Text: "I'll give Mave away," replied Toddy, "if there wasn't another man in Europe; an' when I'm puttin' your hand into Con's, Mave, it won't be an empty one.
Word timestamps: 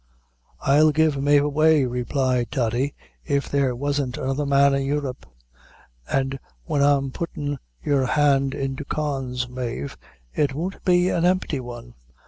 "I'll 0.63 0.89
give 0.89 1.21
Mave 1.21 1.43
away," 1.43 1.85
replied 1.85 2.49
Toddy, 2.49 2.95
"if 3.23 3.47
there 3.47 3.75
wasn't 3.75 4.17
another 4.17 4.47
man 4.47 4.73
in 4.73 4.81
Europe; 4.81 5.27
an' 6.09 6.39
when 6.65 6.81
I'm 6.81 7.11
puttin' 7.11 7.59
your 7.83 8.07
hand 8.07 8.55
into 8.55 8.83
Con's, 8.83 9.47
Mave, 9.47 9.97
it 10.33 10.55
won't 10.55 10.83
be 10.83 11.09
an 11.09 11.23
empty 11.23 11.59
one. 11.59 11.93